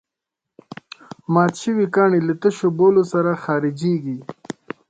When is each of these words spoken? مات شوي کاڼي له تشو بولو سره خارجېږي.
مات 1.33 1.53
شوي 1.63 1.85
کاڼي 1.95 2.19
له 2.27 2.33
تشو 2.41 2.67
بولو 2.77 3.03
سره 3.11 3.31
خارجېږي. 3.43 4.17